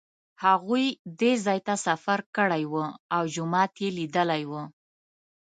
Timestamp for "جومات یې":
3.35-3.89